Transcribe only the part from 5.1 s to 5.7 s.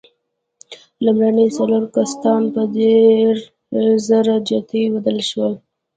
شول.